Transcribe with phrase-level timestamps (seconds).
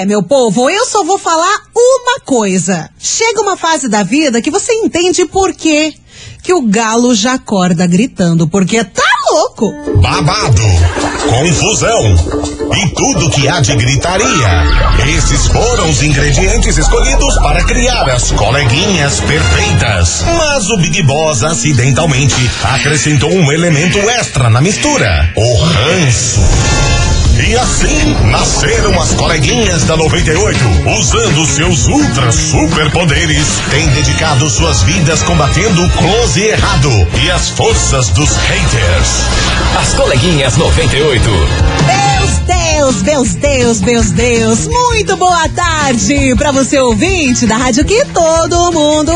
[0.00, 2.88] é, meu povo, eu só vou falar uma coisa.
[2.98, 5.92] Chega uma fase da vida que você entende por quê
[6.42, 9.70] que o galo já acorda gritando, porque tá louco.
[10.00, 10.62] Babado,
[11.28, 12.14] confusão
[12.74, 14.64] e tudo que há de gritaria.
[15.18, 20.24] Esses foram os ingredientes escolhidos para criar as coleguinhas perfeitas.
[20.24, 26.40] Mas o Big Boss acidentalmente acrescentou um elemento extra na mistura: o ranço.
[27.46, 30.58] E assim nasceram as coleguinhas da 98,
[30.98, 36.90] usando seus ultra superpoderes, têm dedicado suas vidas combatendo o close errado
[37.22, 39.08] e as forças dos haters.
[39.80, 41.30] As coleguinhas 98.
[41.86, 48.04] Meus Deus, meus Deus, meus Deus, muito boa tarde pra você ouvinte da rádio que
[48.06, 49.12] todo mundo.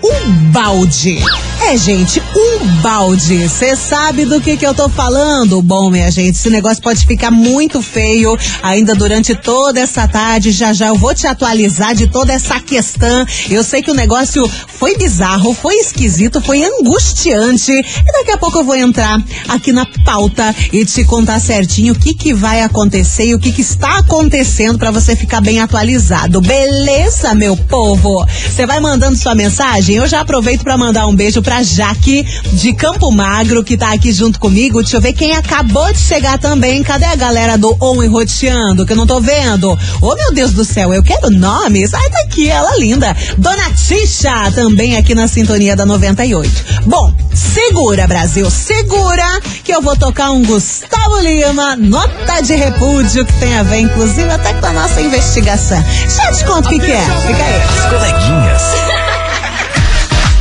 [0.04, 1.18] um balde.
[1.62, 3.48] É, gente, um balde.
[3.48, 5.62] Você sabe do que que eu tô falando?
[5.62, 10.52] Bom, minha gente, esse negócio pode ficar muito feio ainda durante toda essa tarde.
[10.52, 13.26] Já já eu vou te atualizar de toda essa questão.
[13.50, 17.72] Eu sei que o negócio foi bizarro, foi esquisito, foi angustiante.
[17.72, 22.00] E daqui a pouco eu vou entrar aqui na pauta e te contar certinho o
[22.00, 26.42] que que vai acontecer e o que que está acontecendo para você ficar bem atualizado.
[26.42, 28.26] Beleza, meu povo?
[28.50, 29.96] Você vai mandando sua mensagem?
[29.96, 34.12] Eu já aproveito para mandar um beijo pra Jaque de Campo Magro, que tá aqui
[34.12, 34.82] junto comigo.
[34.82, 36.82] Deixa eu ver quem acabou de chegar também.
[36.84, 38.86] Cadê a galera do On e Roteando?
[38.86, 39.78] Que eu não tô vendo.
[40.02, 41.94] Ô, meu Deus do céu, eu quero nomes.
[41.94, 43.16] Ai, tá aqui, ela linda.
[43.38, 46.50] Dona Tisha, também aqui na sintonia da 98.
[46.88, 53.34] Bom, segura, Brasil, segura que eu vou tocar um Gustavo Lima, nota de repúdio, que
[53.34, 55.84] tem a ver, inclusive, até com a nossa investigação.
[56.16, 57.02] Já te conto o que, que é.
[57.02, 57.62] Fica aí.
[57.62, 58.85] As coleguinhas.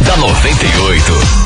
[0.04, 1.43] Da 98.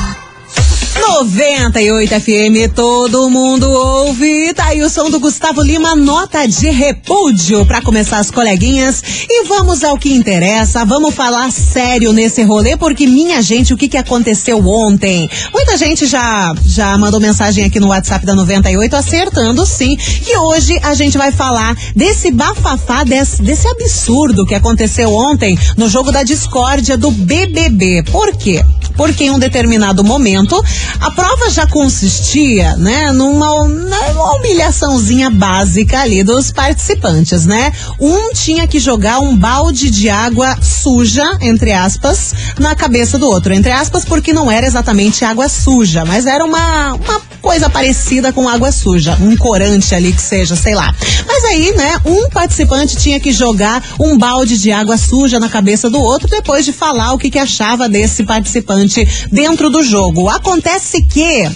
[1.09, 4.53] 98 FM, todo mundo ouve.
[4.53, 9.01] Tá aí o som do Gustavo Lima, nota de repúdio para começar as coleguinhas.
[9.27, 13.89] E vamos ao que interessa, vamos falar sério nesse rolê, porque minha gente, o que
[13.89, 15.27] que aconteceu ontem?
[15.51, 20.79] Muita gente já já mandou mensagem aqui no WhatsApp da 98 acertando sim que hoje
[20.83, 26.21] a gente vai falar desse bafafá, desse, desse absurdo que aconteceu ontem no jogo da
[26.21, 28.03] discórdia do BBB.
[28.03, 28.63] Por quê?
[28.99, 30.61] Porque em um determinado momento
[30.99, 37.71] a prova já consistia, né, numa, numa humilhaçãozinha básica ali dos participantes, né?
[37.97, 43.53] Um tinha que jogar um balde de água suja, entre aspas, na cabeça do outro.
[43.53, 48.49] Entre aspas, porque não era exatamente água suja, mas era uma, uma coisa parecida com
[48.49, 50.93] água suja, um corante ali que seja, sei lá.
[51.25, 55.89] Mas aí, né, um participante tinha que jogar um balde de água suja na cabeça
[55.89, 58.88] do outro depois de falar o que, que achava desse participante
[59.31, 60.29] dentro do jogo.
[60.29, 61.49] Acontece que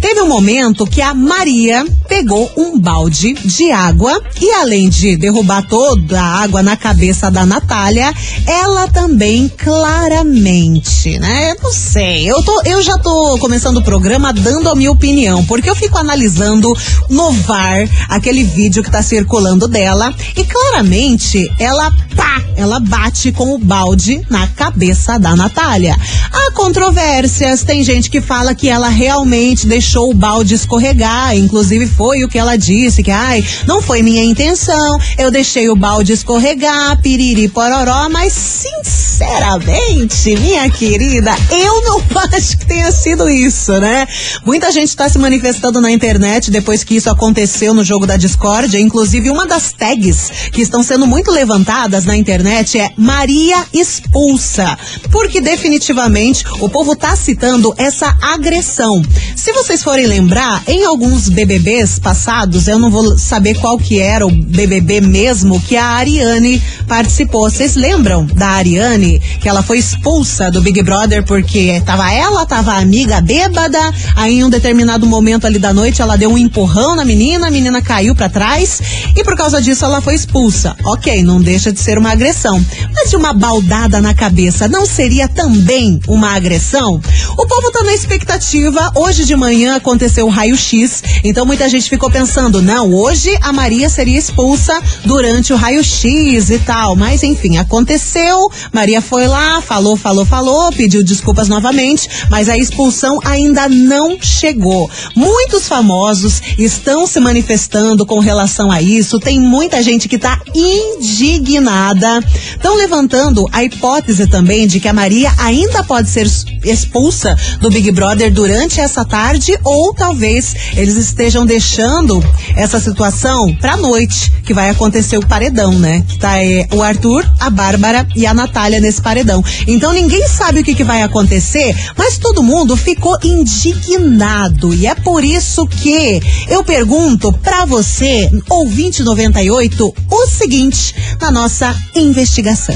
[0.00, 5.66] teve um momento que a Maria pegou um balde de água e além de derrubar
[5.68, 8.12] toda a água na cabeça da Natália,
[8.46, 11.52] ela também claramente, né?
[11.52, 15.44] Eu não sei, eu, tô, eu já tô começando o programa dando a minha opinião,
[15.44, 16.72] porque eu fico analisando
[17.08, 23.54] no VAR aquele vídeo que tá circulando dela e claramente ela pá, ela bate com
[23.54, 25.96] o balde na cabeça da Natália.
[26.32, 32.24] Há controvérsias, tem gente que fala que ela realmente deixou o balde escorregar, inclusive foi
[32.24, 37.00] o que ela disse, que ai, não foi minha intenção, eu deixei o balde escorregar,
[37.00, 42.02] piriri pororó, mas sinceramente, minha querida, eu não
[42.36, 44.06] acho que tenha sido isso, né?
[44.44, 48.78] Muita gente está se manifestando na internet depois que isso aconteceu no jogo da discórdia,
[48.78, 54.78] inclusive uma das tags que estão sendo muito levantadas na internet é Maria expulsa,
[55.10, 59.02] porque definitivamente o povo tá citando essa agressão.
[59.40, 64.00] Se você vocês forem lembrar, em alguns BBBs passados, eu não vou saber qual que
[64.00, 67.48] era o BBB mesmo que a Ariane participou.
[67.48, 72.72] Vocês lembram da Ariane que ela foi expulsa do Big Brother porque tava ela, tava
[72.72, 73.78] a amiga bêbada,
[74.16, 77.50] aí em um determinado momento ali da noite ela deu um empurrão na menina, a
[77.50, 78.82] menina caiu para trás
[79.16, 80.74] e por causa disso ela foi expulsa.
[80.82, 82.60] OK, não deixa de ser uma agressão.
[82.92, 87.00] Mas de uma baldada na cabeça não seria também uma agressão?
[87.38, 88.90] O povo tá na expectativa.
[88.96, 93.88] Hoje de manhã aconteceu o raio-x, então muita gente ficou pensando, não, hoje a Maria
[93.88, 96.96] seria expulsa durante o raio-x e tal.
[96.96, 98.50] Mas enfim, aconteceu.
[98.72, 104.90] Maria foi lá, falou, falou, falou, pediu desculpas novamente, mas a expulsão ainda não chegou.
[105.14, 109.18] Muitos famosos estão se manifestando com relação a isso.
[109.18, 112.20] Tem muita gente que tá indignada.
[112.52, 116.26] Estão levantando a hipótese também de que a Maria ainda pode ser
[116.64, 119.19] expulsa do Big Brother durante essa tarde
[119.64, 122.22] ou talvez eles estejam deixando
[122.56, 126.04] essa situação pra noite, que vai acontecer o paredão, né?
[126.18, 129.44] Tá é, o Arthur, a Bárbara e a Natália nesse paredão.
[129.66, 134.94] Então ninguém sabe o que, que vai acontecer, mas todo mundo ficou indignado e é
[134.94, 142.74] por isso que eu pergunto pra você, ouvinte 98, o seguinte na nossa investigação.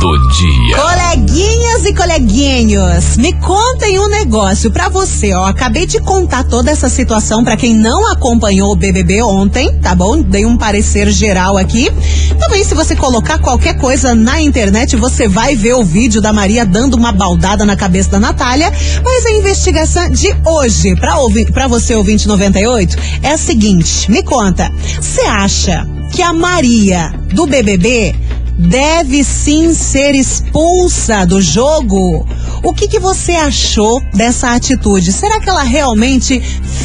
[0.00, 0.76] do dia.
[0.76, 5.44] Coleguinhas e coleguinhos, me contem um negócio pra você, ó.
[5.44, 10.22] Acabei de contar toda essa situação pra quem não acompanhou o BBB ontem, tá bom?
[10.22, 11.92] Dei um parecer geral aqui.
[12.40, 16.64] Também se você colocar qualquer coisa na internet, você vai ver o vídeo da Maria
[16.64, 18.72] dando uma baldada na cabeça da Natália.
[19.04, 24.22] Mas a investigação de hoje, pra, ouvir, pra você ouvinte 98, é a seguinte: me
[24.22, 28.14] conta, você acha que a Maria do BBB
[28.58, 32.26] deve sim ser expulsa do jogo?
[32.62, 35.12] O que, que você achou dessa atitude?
[35.12, 36.40] Será que ela realmente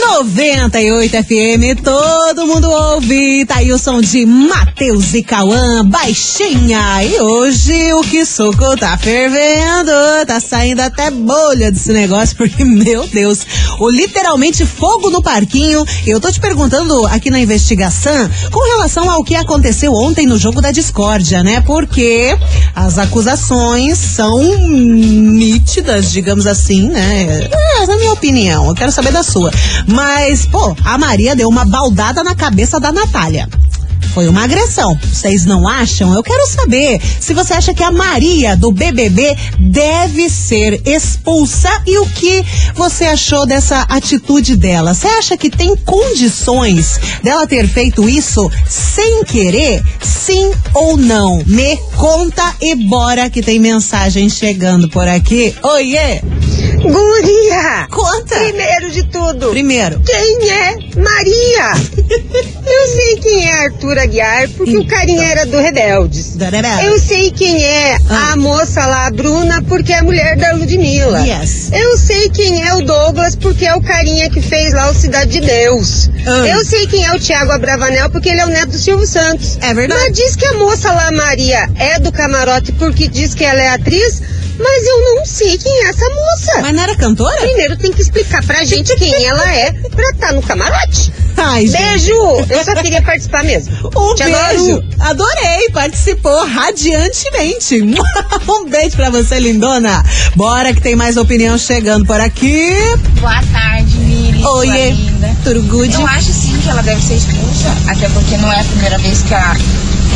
[0.08, 3.44] 98 FM, todo mundo ouve.
[3.46, 7.04] Tá aí o som de Matheus e Cauã, baixinha.
[7.04, 9.92] E hoje o que suco tá fervendo.
[10.28, 13.46] Tá saindo até bolha desse negócio, porque, meu Deus,
[13.80, 15.84] o literalmente fogo no parquinho.
[16.06, 20.62] Eu tô te perguntando aqui na investigação com relação ao que aconteceu ontem no jogo
[20.62, 21.62] da discórdia, né?
[21.62, 22.38] Porque
[22.76, 27.50] as acusações são nítidas, digamos assim, né?
[27.52, 29.52] É, na minha opinião, eu quero saber da sua.
[29.96, 33.48] Mas, pô, a Maria deu uma baldada na cabeça da Natália.
[34.14, 34.98] Foi uma agressão.
[35.02, 36.14] Vocês não acham?
[36.14, 41.98] Eu quero saber se você acha que a Maria do BBB deve ser expulsa e
[41.98, 42.46] o que
[42.76, 44.94] você achou dessa atitude dela.
[44.94, 49.82] Você acha que tem condições dela ter feito isso sem querer?
[50.02, 51.42] Sim ou não?
[51.46, 55.56] Me conta e bora que tem mensagem chegando por aqui.
[55.64, 56.22] Oiê!
[56.82, 57.88] Guria!
[57.90, 58.36] Conta!
[58.36, 60.00] Primeiro de tudo, Primeiro.
[60.06, 61.72] quem é Maria?
[62.66, 66.36] Eu sei quem é Arthur Aguiar, porque o carinha era do Rebeldes.
[66.84, 68.34] Eu sei quem é Ah.
[68.34, 71.22] a moça lá, a Bruna, porque é a mulher da Ludmilla.
[71.26, 71.72] Yes.
[71.72, 75.32] Eu sei quem é o Douglas, porque é o carinha que fez lá o Cidade
[75.32, 76.10] de Deus.
[76.26, 76.48] Ah.
[76.48, 79.58] Eu sei quem é o Tiago Abravanel, porque ele é o neto do Silvio Santos.
[79.62, 80.02] É verdade.
[80.02, 83.70] Mas diz que a moça lá, Maria, é do camarote porque diz que ela é
[83.70, 84.22] atriz,
[84.58, 86.62] mas eu não sei quem é essa moça.
[86.62, 87.38] Mas não era cantora?
[87.42, 91.12] Primeiro tem que explicar pra gente quem ela é pra estar no camarote.
[91.38, 91.78] Ai, gente.
[91.82, 92.14] Beijo!
[92.50, 93.74] Eu só queria participar mesmo.
[93.96, 94.38] Um Te beijo.
[94.38, 94.84] adoro.
[95.00, 97.82] Adorei, participou radiantemente.
[98.48, 100.04] Um beijo pra você, lindona.
[100.36, 102.72] Bora que tem mais opinião chegando por aqui.
[103.20, 104.46] Boa tarde, Lili.
[104.46, 104.96] Oiê.
[105.44, 105.94] Tudo good?
[105.94, 109.22] Eu acho sim que ela deve ser expulsa, até porque não é a primeira vez
[109.24, 109.56] que ela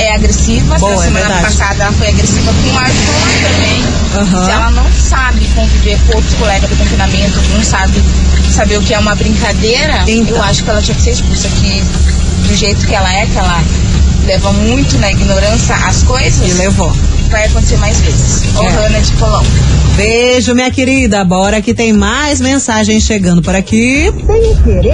[0.01, 0.77] é agressiva.
[0.77, 3.83] Boa, Na é semana passada ela foi agressiva com o Arthur também.
[4.21, 4.45] Aham.
[4.45, 8.03] Se ela não sabe conviver com outros colegas do confinamento, não sabe
[8.51, 10.37] saber o que é uma brincadeira, Então.
[10.37, 11.47] eu acho que ela tinha que ser expulsa.
[11.49, 11.83] Que
[12.47, 13.61] do jeito que ela é, que ela
[14.29, 16.91] leva muito na ignorância as coisas, E levou.
[17.31, 18.43] vai acontecer mais vezes.
[18.55, 18.67] Ô, É.
[18.69, 19.43] Rana de Colão.
[19.95, 21.25] Beijo, minha querida.
[21.25, 24.13] Bora que tem mais mensagens chegando por aqui.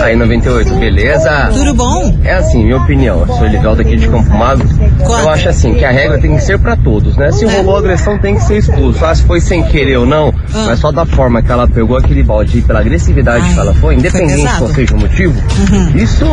[0.01, 1.49] Aí 98, beleza?
[1.53, 2.17] Tudo bom?
[2.23, 4.65] É assim, minha opinião, eu sou Livaldo aqui de Campo Magro.
[4.99, 5.21] Conta.
[5.21, 7.29] Eu acho assim, que a regra tem que ser pra todos, né?
[7.33, 7.57] Se É.
[7.57, 9.03] rolou agressão, tem que ser expulso.
[9.03, 10.63] Ah, se foi sem querer ou não, Ah.
[10.67, 13.73] mas só da forma que ela pegou aquele balde e pela agressividade Ai, que ela
[13.73, 14.59] foi, foi independente pesado.
[14.59, 15.35] qual seja o motivo,
[15.69, 15.97] Uhum.
[15.97, 16.25] isso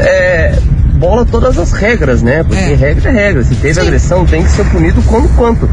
[0.00, 0.52] é
[0.98, 2.42] bola todas as regras, né?
[2.42, 2.74] Porque É.
[2.74, 3.42] regra é regra.
[3.44, 3.80] Se teve Sim.
[3.80, 5.68] agressão, tem que ser punido quanto quanto.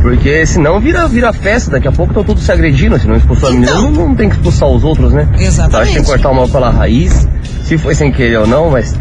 [0.00, 2.98] Porque senão vira, vira festa, daqui a pouco estão todos se agredindo.
[2.98, 3.90] Se não expulsou a menina, Então.
[3.90, 5.28] não, não tem que expulsar os outros, né?
[5.38, 5.68] Exatamente.
[5.68, 7.28] Então, acho que tem que cortar o mal pela raiz.
[7.62, 8.96] Se foi sem querer ou não, mas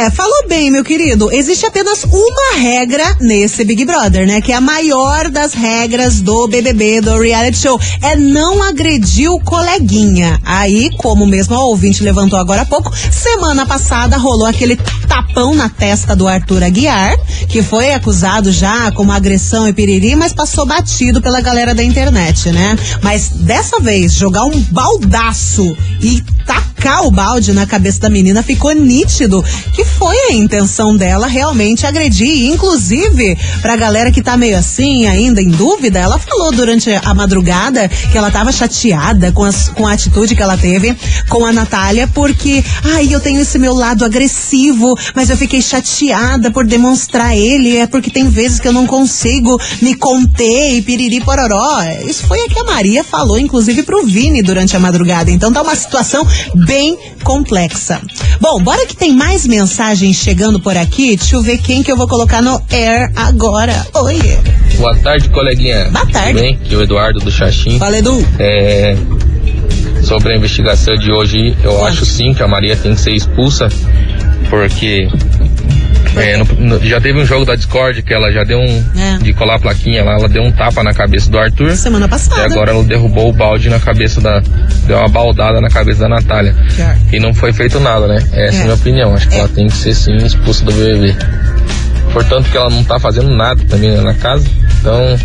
[0.00, 1.30] É, falou bem, meu querido.
[1.30, 4.40] Existe apenas uma regra nesse Big Brother, né?
[4.40, 7.78] Que é a maior das regras do BBB, do reality show.
[8.00, 10.40] É não agredir o coleguinha.
[10.42, 14.76] Aí, como mesmo a ouvinte levantou agora há pouco, semana passada rolou aquele
[15.06, 17.14] tapão na testa do Arthur Aguiar,
[17.46, 22.50] que foi acusado já como agressão e piriri, mas passou batido pela galera da internet,
[22.52, 22.74] né?
[23.02, 26.69] Mas dessa vez, jogar um baldaço e tacar
[27.02, 29.44] o balde na cabeça da menina ficou nítido
[29.74, 32.46] que foi a intenção dela realmente agredir.
[32.50, 37.88] Inclusive, pra galera que tá meio assim, ainda em dúvida, ela falou durante a madrugada
[37.88, 40.96] que ela tava chateada com, as- com a atitude que ela teve
[41.28, 46.50] com a Natália, porque, ai, eu tenho esse meu lado agressivo, mas eu fiquei chateada
[46.50, 51.20] por demonstrar ele, é porque tem vezes que eu não consigo me conter e piriri
[51.20, 51.80] pororó.
[52.06, 55.30] Isso foi a que a Maria falou, inclusive, pro Vini durante a madrugada.
[55.30, 56.69] Então tá uma situação bem
[57.24, 58.00] complexa.
[58.40, 61.16] Bom, bora que tem mais mensagens chegando por aqui.
[61.16, 63.86] Deixa eu ver quem que eu vou colocar no air agora.
[63.94, 64.18] Oi.
[64.78, 65.90] Boa tarde, coleguinha.
[65.90, 66.32] Boa tarde.
[66.32, 66.54] Tudo bem?
[66.54, 67.78] Aqui é o Eduardo do Xaxim.
[67.78, 68.24] Fala, Edu.
[68.38, 68.96] É,
[70.02, 73.68] sobre a investigação de hoje, eu acho sim que a Maria tem que ser expulsa,
[74.48, 75.08] porque
[76.16, 78.84] é, no- no- já teve um jogo da Discord que ela já deu um.
[78.98, 79.18] É.
[79.18, 81.76] de colar a plaquinha lá, ela deu um tapa na cabeça do Arthur.
[81.76, 82.42] Semana E passada.
[82.44, 84.40] agora ela derrubou o balde na cabeça da.
[84.86, 86.54] Deu uma baldada na cabeça da Natália.
[87.12, 88.16] E não foi feito nada, né?
[88.32, 88.60] Essa é, É.
[88.60, 89.14] a minha opinião.
[89.14, 89.38] Acho que É.
[89.38, 91.14] ela tem que ser sim expulsa do BBB.
[92.12, 94.44] Portanto, que ela não tá fazendo nada também né, na casa.
[94.80, 95.16] Então,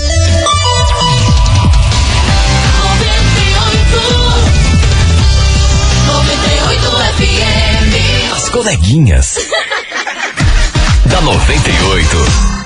[8.36, 9.36] As coleguinhas.
[11.06, 12.59] da 98.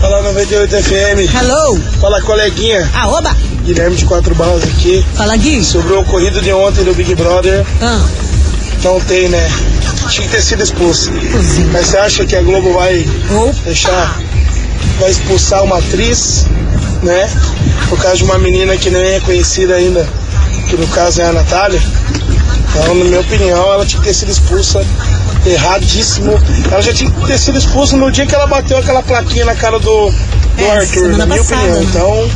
[0.00, 1.34] Fala 98 FM.
[1.34, 1.80] Hello!
[2.00, 2.88] Fala coleguinha.
[2.94, 3.34] Ah, oba!
[3.64, 5.04] Guilherme de Quatro Barras aqui.
[5.14, 5.64] Fala, Gui!
[5.64, 7.64] Sobre o ocorrido de ontem do Big Brother.
[7.80, 8.04] Ah,
[8.84, 9.50] Não tem, né?
[10.10, 11.10] Tinha que ter sido expulso.
[11.72, 13.54] Mas você acha que a Globo vai Opa.
[13.64, 14.20] deixar.
[14.98, 16.46] Vai expulsar uma atriz,
[17.02, 17.30] né?
[17.88, 20.08] Por causa de uma menina que nem é conhecida ainda,
[20.68, 21.80] que no caso é a Natália.
[22.70, 24.84] Então, na minha opinião, ela tinha que ter sido expulsa.
[25.44, 26.32] Erradíssimo.
[26.70, 29.54] Ela já tinha que ter sido expulsa no dia que ela bateu aquela plaquinha na
[29.54, 30.14] cara do, do
[30.58, 31.82] É, Arthur, na minha passada, opinião.
[31.82, 32.30] Então,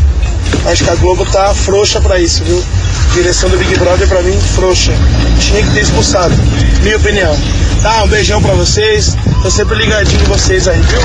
[0.71, 2.63] acho que a Globo tá frouxa pra isso, viu?
[3.15, 4.93] Direção do Big Brother pra mim, frouxa.
[5.41, 6.35] Tinha que ter expulsado.
[6.83, 7.37] Minha opinião.
[7.83, 9.17] Tá, um beijão pra vocês.
[9.43, 11.01] Tô sempre ligadinho em vocês aí, viu?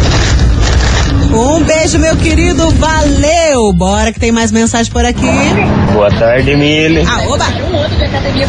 [1.37, 2.69] Um beijo, meu querido.
[2.71, 3.71] Valeu.
[3.73, 5.25] Bora que tem mais mensagem por aqui.
[5.93, 7.03] Boa tarde, Mili.
[7.07, 7.45] Ah, oba.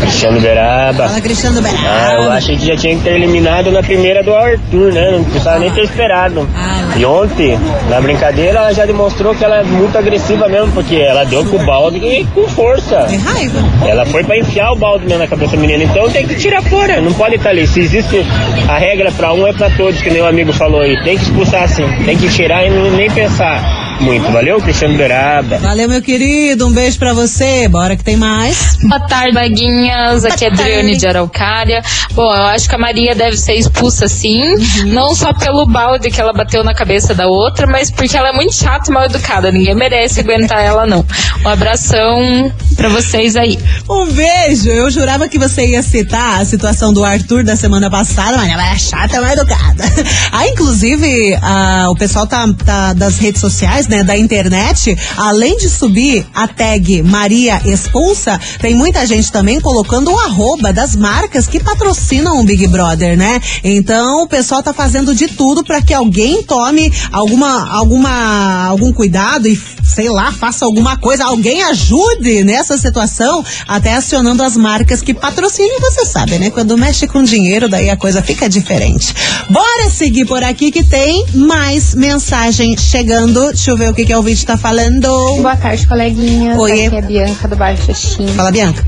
[0.01, 1.09] Cristiano Beraba.
[1.09, 1.83] Fala, Cristiano Beraba.
[1.89, 5.11] Ah, eu achei que já tinha que ter eliminado na primeira do Arthur, né?
[5.13, 6.49] Não precisava nem ter esperado.
[6.55, 7.59] Ah, E ontem,
[7.89, 11.57] na brincadeira, ela já demonstrou que ela é muito agressiva mesmo, porque ela deu com
[11.57, 13.03] o balde e com força.
[13.09, 13.59] Tem raiva.
[13.87, 16.63] Ela foi pra enfiar o balde mesmo na cabeça da menina, então tem que tirar
[16.63, 17.67] fora, não pode estar ali.
[17.67, 18.25] Se existe
[18.69, 20.97] a regra pra um, é pra todos, que o amigo falou aí.
[21.05, 24.31] Tem que expulsar assim, tem que tirar e nem pensar muito.
[24.31, 25.59] Valeu, Cristiano Beraba?
[25.59, 26.67] Valeu, meu querido.
[26.67, 27.69] Um beijo pra você.
[27.69, 28.77] Bora que tem mais.
[28.83, 30.25] Boa tarde, baguinhas.
[30.25, 30.49] Aqui é.
[30.49, 31.83] Adriane de Araucária.
[32.13, 34.87] Bom, eu acho que a Maria deve ser expulsa sim, Uhum.
[34.93, 38.33] não só pelo balde que ela bateu na cabeça da outra, mas porque ela é
[38.33, 39.51] muito chata e mal educada.
[39.51, 41.05] Ninguém merece aguentar ela, não.
[41.45, 43.59] Um abração pra vocês aí.
[43.89, 44.69] Um beijo.
[44.69, 48.73] Eu jurava que você ia citar a situação do Arthur da semana passada, mas ela
[48.73, 49.85] é chata, mas educada.
[50.33, 55.69] Ah, inclusive, ah, o pessoal tá, tá das redes sociais, né, da internet, além de
[55.69, 61.61] subir a tag Maria Expulsa, tem muita gente também colocando o arroba das marcas que
[61.61, 63.41] patrocinam o Big Brother, né?
[63.63, 69.49] Então, o pessoal tá fazendo de tudo para que alguém tome alguma, alguma, algum cuidado
[69.49, 75.15] e, sei lá, faça alguma coisa, alguém ajude nessa situação, até acionando as marcas que
[75.15, 76.51] patrocinam, você sabe, né?
[76.51, 79.15] Quando mexe com dinheiro, daí a coisa fica diferente.
[79.49, 83.47] Bora seguir por aqui que tem mais mensagem chegando.
[83.49, 85.09] Deixa eu ver o que, que o ouvinte tá falando.
[85.37, 86.59] Boa tarde, coleguinhas.
[86.59, 86.87] Oiê.
[86.87, 88.27] Aqui é a Bianca do bairro Xaxim.
[88.29, 88.85] Fala, Bianca.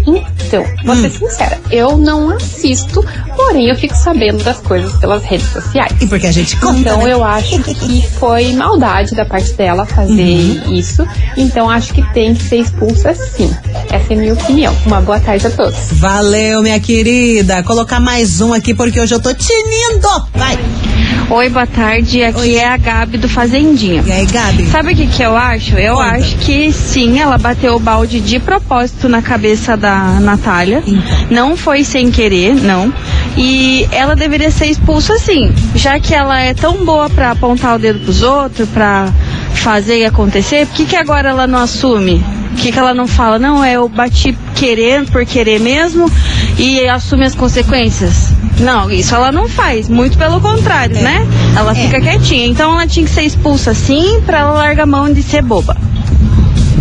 [0.46, 3.04] Então, vou ser sincera, eu não assisto,
[3.36, 5.92] porém eu fico sabendo das coisas pelas redes sociais.
[6.00, 7.12] E porque a gente conta, Então né?
[7.12, 10.74] eu acho que foi maldade da parte dela fazer Uhum.
[10.74, 10.87] isso.
[11.36, 13.50] Então acho que tem que ser expulsa sim.
[13.90, 14.76] Essa é a minha opinião.
[14.86, 15.76] Uma boa tarde a todos.
[15.92, 17.62] Valeu, minha querida.
[17.62, 20.08] Colocar mais um aqui porque hoje eu tô tinindo.
[20.34, 20.58] Vai.
[21.30, 22.22] Oi, boa tarde.
[22.22, 22.54] Aqui Oi.
[22.56, 24.02] é a Gabi do Fazendinha.
[24.06, 24.66] E aí, Gabi?
[24.66, 25.76] Sabe o que, que eu acho?
[25.76, 26.08] Eu Conta.
[26.12, 30.82] acho que sim, ela bateu o balde de propósito na cabeça da Natália.
[30.86, 31.02] Então.
[31.30, 32.92] Não foi sem querer, não.
[33.36, 37.78] E ela deveria ser expulsa sim, já que ela é tão boa pra apontar o
[37.78, 39.12] dedo pros outros, pra
[39.60, 42.24] fazer e acontecer, por que, que agora ela não assume?
[42.50, 46.10] Por que, que ela não fala, não, é, eu bati querendo, por querer mesmo,
[46.58, 48.32] e assume as consequências?
[48.58, 51.02] Não, isso ela não faz, muito pelo contrário, É.
[51.02, 51.26] né?
[51.56, 51.74] Ela É.
[51.74, 52.46] fica quietinha.
[52.46, 55.76] Então ela tinha que ser expulsa sim, pra ela largar a mão de ser boba.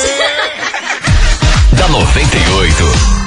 [1.76, 3.23] da 98.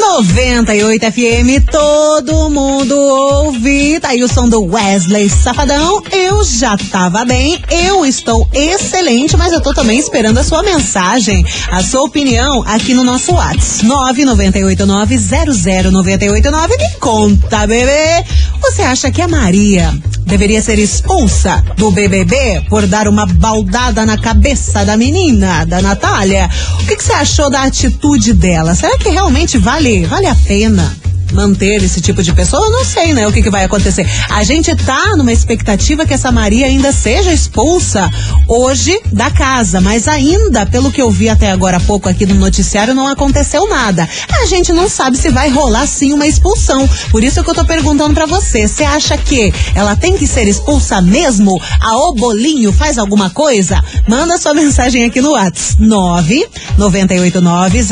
[0.00, 4.00] 98 FM, todo mundo ouve.
[4.00, 6.02] Tá aí o som do Wesley Safadão.
[6.10, 11.44] Eu já tava bem, eu estou excelente, mas eu tô também esperando a sua mensagem,
[11.70, 13.86] a sua opinião aqui no nosso WhatsApp.
[13.86, 16.78] 998900989.
[16.78, 18.24] Me conta, bebê.
[18.62, 19.92] Você acha que a Maria
[20.26, 26.48] deveria ser expulsa do BBB por dar uma baldada na cabeça da menina, da Natália?
[26.80, 28.74] O que, que você achou da atitude dela?
[28.74, 31.09] Será que realmente vale, vale a pena?
[31.32, 33.26] Manter esse tipo de pessoa, eu não sei, né?
[33.26, 34.06] O que, que vai acontecer.
[34.28, 38.10] A gente tá numa expectativa que essa Maria ainda seja expulsa
[38.48, 42.34] hoje da casa, mas ainda, pelo que eu vi até agora há pouco aqui no
[42.34, 44.08] noticiário, não aconteceu nada.
[44.42, 46.88] A gente não sabe se vai rolar sim uma expulsão.
[47.10, 48.66] Por isso que eu tô perguntando pra você.
[48.66, 51.60] Você acha que ela tem que ser expulsa mesmo?
[51.80, 53.82] A Obolinho faz alguma coisa?
[54.08, 55.76] Manda sua mensagem aqui no WhatsApp.
[55.78, 57.82] 9 989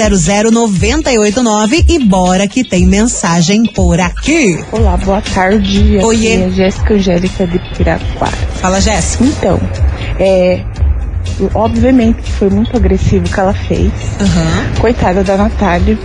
[0.50, 3.27] 00989 e bora que tem mensagem
[3.74, 4.58] por aqui.
[4.72, 5.98] Olá, boa tarde.
[5.98, 6.44] Aqui Oiê.
[6.44, 8.36] é Jéssica Angélica de Piraquara.
[8.54, 9.24] Fala, Jéssica.
[9.24, 9.60] Então,
[10.18, 10.64] é.
[11.54, 13.92] Obviamente que foi muito agressivo o que ela fez.
[14.18, 14.80] Aham.
[14.80, 15.98] Coitada da Natália.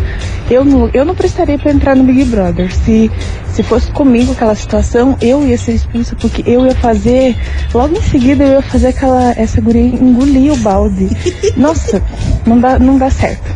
[0.49, 2.71] Eu não, eu não prestaria pra entrar no Big Brother.
[2.75, 3.09] Se,
[3.53, 7.37] se fosse comigo aquela situação, eu ia ser expulsa, porque eu ia fazer.
[7.73, 9.31] Logo em seguida eu ia fazer aquela.
[9.37, 11.07] Essa guria engolir o balde.
[11.55, 12.03] Nossa,
[12.45, 13.49] não dá, não dá certo.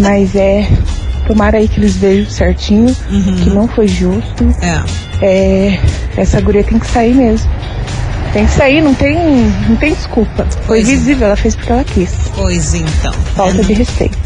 [0.00, 0.68] Mas é.
[1.30, 2.92] Tomara aí que eles vejam certinho,
[3.44, 4.52] que não foi justo.
[4.60, 5.24] É.
[5.24, 5.80] É,
[6.16, 7.48] essa guria tem que sair mesmo.
[8.32, 9.16] Tem que sair, não tem,
[9.68, 10.44] não tem desculpa.
[10.66, 10.90] Foi Pois é.
[10.90, 12.12] visível, ela fez porque ela quis.
[12.34, 13.12] Pois então.
[13.36, 14.18] Falta de respeito.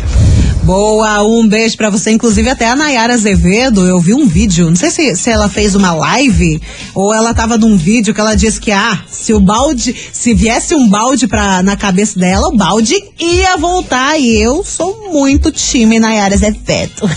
[0.64, 2.10] Boa, um beijo pra você.
[2.10, 5.74] Inclusive, até a Nayara Azevedo, eu vi um vídeo, não sei se, se ela fez
[5.74, 6.58] uma live
[6.94, 10.74] ou ela tava num vídeo que ela disse que, ah, se o balde, se viesse
[10.74, 14.18] um balde pra, na cabeça dela, o balde ia voltar.
[14.18, 17.10] E eu sou muito time Nayara Azevedo.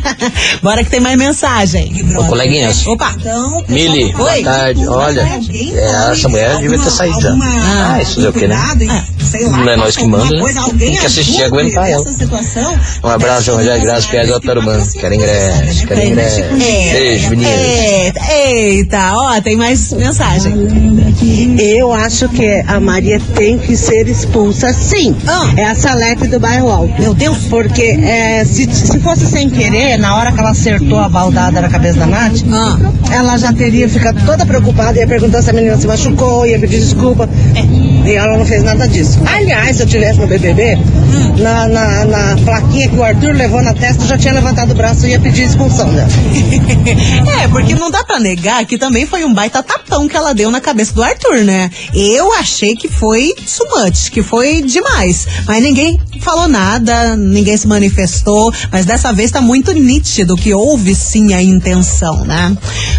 [0.62, 1.92] Bora que tem mais mensagem.
[2.16, 2.86] Ô, coleguinhas.
[2.86, 3.14] Opa.
[3.68, 4.42] Mili, boa Oi.
[4.42, 4.88] tarde.
[4.88, 7.36] Olha, é, essa mulher devia ter saído já.
[7.42, 8.56] Ah, isso é o que, né?
[9.50, 10.54] Não é nós que manda, né?
[10.78, 12.04] Tem que assistir e aguentar ela.
[13.02, 14.78] Um abraço, Rogério Graça, Pedro do Otarumã.
[14.98, 16.42] Quero ingresso, quero ingresso.
[16.54, 17.52] Beijo, meninas.
[17.54, 20.54] Eita, eita, ó, tem mais mensagem.
[21.58, 25.14] Eu acho que a Maria tem que ser expulsa, sim.
[25.56, 27.00] É a Salete do bairro Alto.
[27.00, 27.38] Meu Deus.
[27.48, 31.68] Porque é, se, se fosse sem querer, na hora que ela acertou a baldada na
[31.68, 32.42] cabeça da Nath,
[33.12, 36.80] ela já teria ficado toda preocupada, ia perguntar se a menina se machucou, ia pedir
[36.80, 37.28] desculpa.
[38.06, 39.20] E ela não fez nada disso.
[39.26, 40.78] Aliás, se eu tivesse no BBB,
[41.38, 45.06] na, na, na plaquinha que o Arthur levou na testa, já tinha levantado o braço
[45.06, 46.08] e ia pedir expulsão dela.
[47.42, 50.50] É, porque não dá pra negar que também foi um baita tapão que ela deu
[50.50, 51.70] na cabeça do Arthur, né?
[51.92, 55.26] Eu achei que foi sumante, que foi demais.
[55.46, 60.94] Mas ninguém falou nada, ninguém se manifestou, mas dessa vez tá muito nítido que houve
[60.94, 62.56] sim a intenção, né?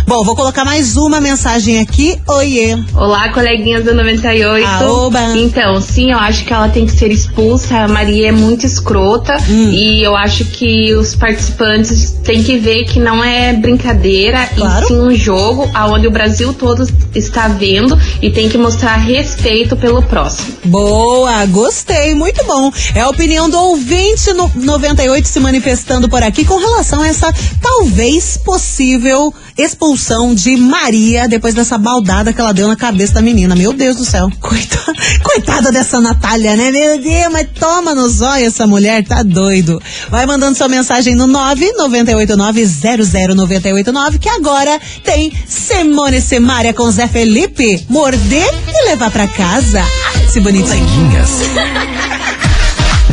[0.07, 2.19] Bom, vou colocar mais uma mensagem aqui.
[2.27, 2.77] Oiê.
[2.95, 4.65] Olá, coleguinhas do 98.
[4.67, 5.37] Aoba.
[5.37, 7.77] Então, sim, eu acho que ela tem que ser expulsa.
[7.77, 9.71] A Maria é muito escrota Hum.
[9.75, 14.83] E eu acho que os participantes têm que ver que não é brincadeira Claro.
[14.83, 19.75] e sim um jogo aonde o Brasil todo está vendo e tem que mostrar respeito
[19.75, 20.55] pelo próximo.
[20.65, 22.71] Boa, gostei, muito bom.
[22.93, 27.33] É a opinião do ouvinte no 98 se manifestando por aqui com relação a essa
[27.61, 33.55] talvez possível expulsão de Maria depois dessa baldada que ela deu na cabeça da menina.
[33.55, 34.29] Meu Deus do céu.
[34.39, 36.71] Coitada, coitada dessa Natália, né?
[36.71, 39.81] Meu Deus, mas toma no zóio essa mulher, tá doido.
[40.09, 47.85] Vai mandando sua mensagem no 998900989 que agora tem Simone Simaria com Zé Felipe.
[47.89, 49.83] Morder e levar pra casa.
[50.31, 50.75] Que bonitinho.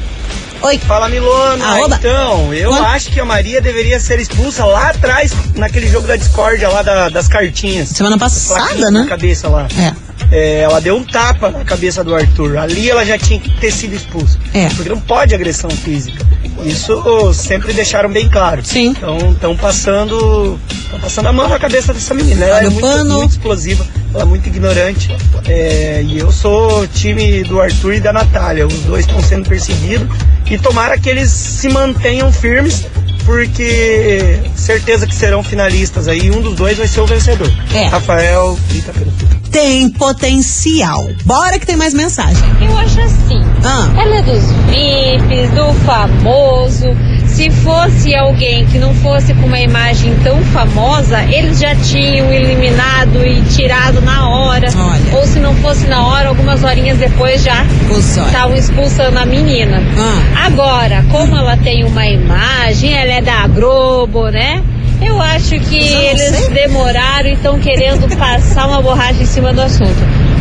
[0.62, 0.78] Oi.
[0.78, 1.64] Fala Milona.
[1.64, 1.96] Aoba.
[1.96, 6.68] Então, eu acho que a Maria deveria ser expulsa lá atrás, naquele jogo da discórdia
[6.68, 7.90] lá da- das cartinhas.
[7.90, 9.00] Semana passada, né?
[9.00, 9.68] Na cabeça lá.
[9.78, 10.06] É.
[10.32, 12.58] É, ela deu um tapa na cabeça do Arthur.
[12.58, 14.38] Ali ela já tinha que ter sido expulsa.
[14.52, 14.68] É.
[14.70, 16.24] Porque não pode agressão física.
[16.64, 18.64] Isso sempre deixaram bem claro.
[18.64, 18.88] Sim.
[18.88, 20.58] Então estão passando.
[20.84, 22.44] Estão passando a mão na cabeça dessa menina.
[22.44, 25.14] Ela Olha é o muito, muito explosiva, ela é muito ignorante.
[25.46, 28.66] É, e eu sou time do Arthur e da Natália.
[28.66, 30.08] Os dois estão sendo perseguidos.
[30.48, 32.86] E tomara que eles se mantenham firmes.
[33.24, 37.50] Porque certeza que serão finalistas aí, um dos dois vai ser o vencedor.
[37.74, 37.86] É.
[37.86, 39.10] Rafael e Itapera.
[39.50, 41.04] Tem potencial.
[41.24, 42.44] Bora que tem mais mensagem.
[42.60, 43.40] Eu acho assim.
[43.64, 43.92] Ah.
[44.00, 46.86] Ela é dos VIPs, do famoso.
[47.36, 53.26] Se fosse alguém que não fosse com uma imagem tão famosa, eles já tinham eliminado
[53.26, 54.68] e tirado na hora.
[54.74, 55.18] Olha.
[55.18, 59.82] Ou se não fosse na hora, algumas horinhas depois já estavam expulsando a menina.
[59.98, 60.46] Ah.
[60.46, 64.62] Agora, como ela tem uma imagem, ela é da Globo, né?
[65.02, 66.48] Eu acho que eles sei.
[66.54, 70.35] demoraram e estão querendo passar uma borracha em cima do assunto.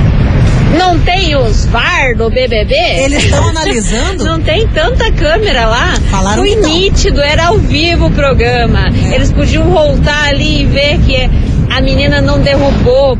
[0.78, 2.76] Não tem os VAR do BBB?
[2.76, 4.24] Eles estão analisando?
[4.24, 5.96] Não tem tanta câmera lá.
[6.10, 8.88] Falaram Foi nítido, era ao vivo o programa.
[9.10, 9.16] É.
[9.16, 11.30] Eles podiam voltar ali e ver que
[11.70, 13.18] a menina não derrubou,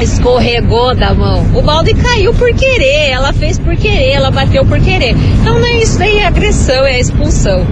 [0.00, 1.46] escorregou da mão.
[1.54, 5.14] O balde caiu por querer, ela fez por querer, ela bateu por querer.
[5.40, 7.66] Então não é isso daí, é agressão, é expulsão.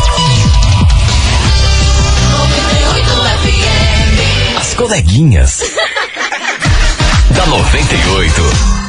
[4.93, 5.63] coleguinhas.
[7.35, 8.82] da 98.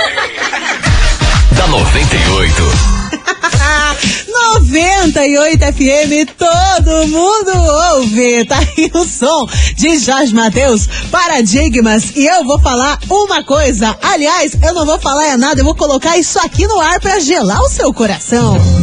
[1.52, 3.01] da 98.
[4.54, 7.52] 98 FM, todo mundo
[7.96, 8.46] ouve.
[8.46, 12.12] Tá aí o som de Jorge Matheus, Paradigmas.
[12.16, 13.98] E eu vou falar uma coisa.
[14.02, 17.20] Aliás, eu não vou falar é nada, eu vou colocar isso aqui no ar pra
[17.20, 18.81] gelar o seu coração.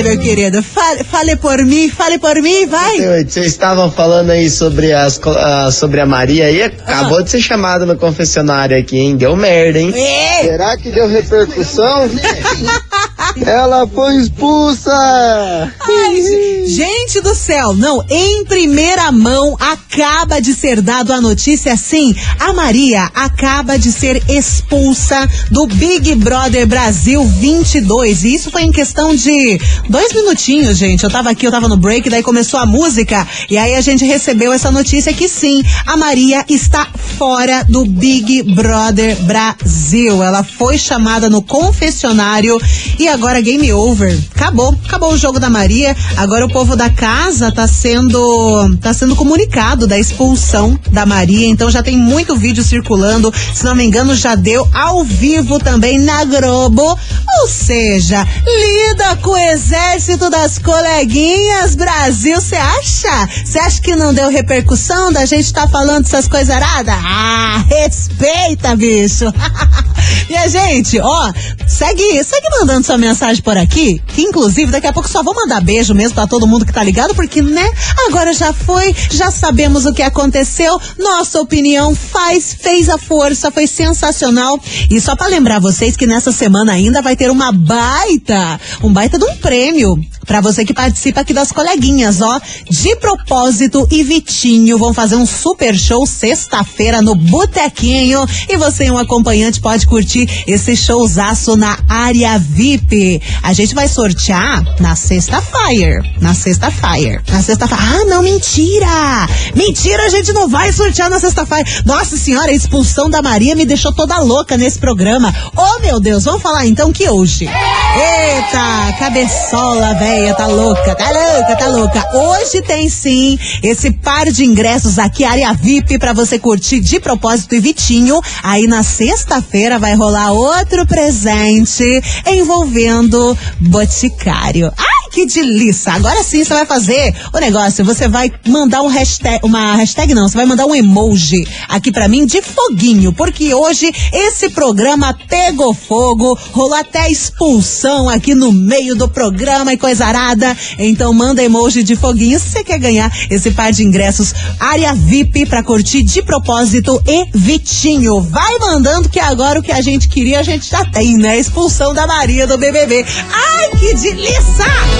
[0.00, 3.22] Fale, meu querido, fale, fale por mim, fale por mim, vai.
[3.22, 7.84] Vocês estavam falando aí sobre, as, ah, sobre a Maria aí, acabou de ser chamada
[7.84, 9.16] no confessionário aqui, hein?
[9.16, 9.92] Deu merda, hein?
[10.40, 12.08] Será que deu repercussão?
[13.36, 14.92] Ela foi expulsa!
[14.92, 21.72] Ai, ge- gente do céu, não, em primeira mão acaba de ser dado a notícia
[21.72, 28.62] assim, a Maria acaba de ser expulsa do Big Brother Brasil 22, e isso foi
[28.62, 32.58] em questão de dois minutinhos, gente, eu tava aqui, eu tava no break, daí começou
[32.60, 36.86] a música, e aí a gente recebeu essa notícia que sim, a Maria está
[37.18, 42.60] fora do Big Brother Brasil, ela foi chamada no confessionário,
[42.98, 44.18] e agora game over.
[44.34, 45.96] Acabou, acabou o jogo da Maria.
[46.16, 51.46] Agora o povo da casa tá sendo tá sendo comunicado da expulsão da Maria.
[51.46, 53.32] Então já tem muito vídeo circulando.
[53.54, 56.98] Se não me engano, já deu ao vivo também na Globo.
[57.40, 62.40] Ou seja, lida com o exército das coleguinhas, Brasil.
[62.40, 63.28] Você acha?
[63.44, 66.94] Você acha que não deu repercussão da gente tá falando essas coisas aradas?
[67.04, 69.26] Ah, respeita, bicho.
[70.30, 71.32] E a gente, ó,
[71.66, 75.60] segue, segue mandando sua mensagem por aqui, que inclusive daqui a pouco só vou mandar
[75.60, 77.68] beijo mesmo pra todo mundo que tá ligado, porque, né,
[78.06, 83.66] agora já foi, já sabemos o que aconteceu, nossa opinião faz, fez a força, foi
[83.66, 84.60] sensacional.
[84.88, 89.18] E só pra lembrar vocês que nessa semana ainda vai ter uma baita, um baita
[89.18, 92.40] de um prêmio pra você que participa aqui das coleguinhas, ó.
[92.70, 98.96] De propósito e Vitinho vão fazer um super show sexta-feira no Botequinho e você, um
[98.96, 103.20] acompanhante, pode curtir esse showzaço na área VIP.
[103.42, 106.02] A gente vai sortear na sexta-feira.
[106.20, 107.22] Na sexta-feira.
[107.28, 107.82] Na sexta-feira.
[107.82, 109.28] Ah, não, mentira!
[109.54, 111.68] Mentira, a gente não vai sortear na sexta-feira.
[111.84, 115.34] Nossa senhora, a expulsão da Maria me deixou toda louca nesse programa.
[115.56, 117.46] Oh, meu Deus, vamos falar então que hoje.
[117.46, 122.04] Eita, cabeçola, véia, tá louca, tá louca, tá louca.
[122.14, 127.54] Hoje tem sim esse par de ingressos aqui, área VIP, pra você curtir de propósito
[127.54, 128.20] e Vitinho.
[128.42, 134.72] Aí na sexta-feira vai rolar outro presente envolvendo Boticário.
[134.76, 135.92] Ai, que delícia!
[135.92, 137.84] Agora sim você vai fazer o negócio.
[137.84, 142.08] Você vai mandar um hashtag, uma hashtag não, você vai mandar um emoji aqui para
[142.08, 148.94] mim de foguinho, porque hoje esse programa pegou fogo, rolou até expulsão aqui no meio
[148.94, 150.56] do programa e coisa arada.
[150.78, 155.46] Então manda emoji de foguinho se você quer ganhar esse par de ingressos área VIP
[155.46, 158.20] para curtir de propósito e Vitinho.
[158.20, 161.38] Vai mandando que agora o que a gente queria a gente já tem, né?
[161.38, 163.04] Expulsão da Maria do BBB.
[163.32, 164.99] Ai, que delícia!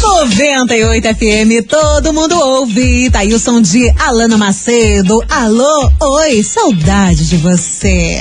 [0.00, 3.10] 98 FM, todo mundo ouve.
[3.10, 5.22] Tá aí o som de Alana Macedo.
[5.28, 8.20] Alô, oi, saudade de você.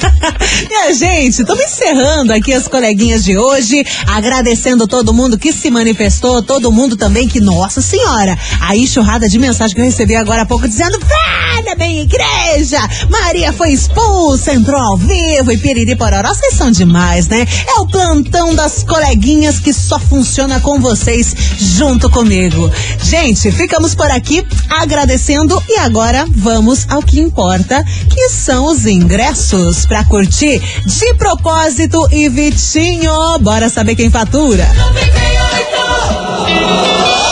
[0.68, 6.42] Minha gente, estamos encerrando aqui as coleguinhas de hoje, agradecendo todo mundo que se manifestou,
[6.42, 10.46] todo mundo também que, nossa senhora, a enxurrada de mensagem que eu recebi agora há
[10.46, 16.54] pouco dizendo, vada bem igreja, Maria foi expulsa, entrou ao vivo e piriri pororó, vocês
[16.54, 17.46] são demais, né?
[17.68, 22.70] É o plantão das coleguinhas que só funciona com vocês vocês junto comigo.
[23.02, 29.84] Gente, ficamos por aqui agradecendo e agora vamos ao que importa, que são os ingressos
[29.86, 33.10] para curtir de propósito e Vitinho.
[33.40, 34.72] Bora saber quem fatura.
[34.72, 37.23] 98.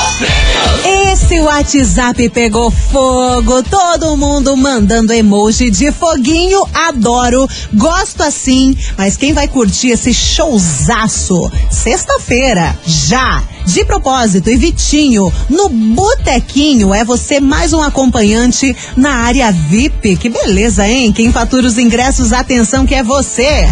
[1.12, 9.34] Esse WhatsApp pegou fogo, todo mundo mandando emoji de foguinho, adoro, gosto assim, mas quem
[9.34, 11.52] vai curtir esse showzaço?
[11.70, 19.52] Sexta-feira, já, de propósito, e Vitinho, no Botequinho, é você mais um acompanhante na área
[19.52, 20.16] VIP.
[20.16, 21.12] Que beleza, hein?
[21.12, 23.68] Quem fatura os ingressos, atenção que é você.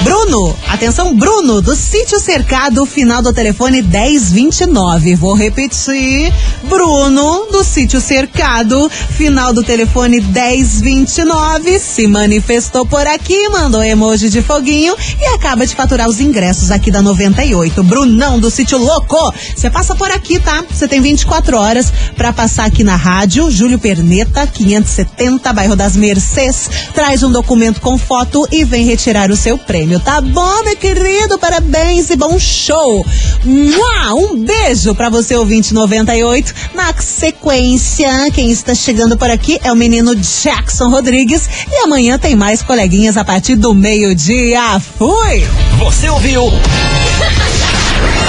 [0.00, 5.14] Bruno, atenção, Bruno, do sítio cercado, final do telefone 1029.
[5.14, 6.32] Vou repetir.
[6.64, 14.42] Bruno, do sítio cercado, final do telefone 1029, se manifestou por aqui, mandou emoji de
[14.42, 17.82] foguinho e acaba de faturar os ingressos aqui da 98.
[17.84, 20.64] Brunão, do sítio louco, você passa por aqui, tá?
[20.68, 26.68] Você tem 24 horas para passar aqui na rádio, Júlio Perneta, 570, bairro das Mercês.
[26.94, 30.76] Traz um documento com foto e vem retirar o seu prêmio prêmio, tá bom, meu
[30.76, 31.38] querido?
[31.38, 33.04] Parabéns e bom show.
[33.44, 36.54] Um beijo para você, ouvinte 98.
[36.74, 41.48] Na sequência, quem está chegando por aqui é o menino Jackson Rodrigues.
[41.70, 44.80] E amanhã tem mais coleguinhas a partir do meio-dia.
[44.98, 45.46] Fui!
[45.78, 46.44] Você ouviu?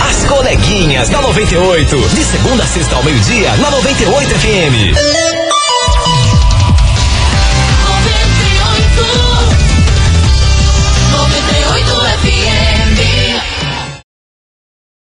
[0.10, 2.10] As coleguinhas da 98.
[2.10, 5.33] De segunda a sexta ao meio-dia, na 98 FM.